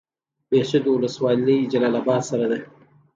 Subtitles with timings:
[0.49, 2.57] بهسودو ولسوالۍ جلال اباد سره ده؟